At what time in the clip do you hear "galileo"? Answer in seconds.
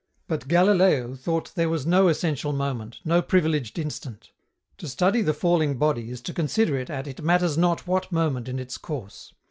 0.47-1.13